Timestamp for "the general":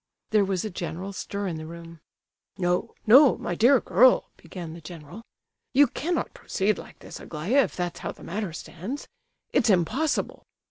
4.73-5.21